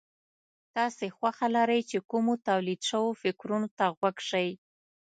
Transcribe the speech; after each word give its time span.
تاسې 0.75 1.05
خوښه 1.15 1.47
لرئ 1.55 1.81
چې 1.89 1.97
کومو 2.11 2.33
توليد 2.47 2.81
شوو 2.89 3.11
فکرونو 3.21 3.67
ته 3.77 3.85
غوږ 3.97 4.17
شئ. 4.29 4.49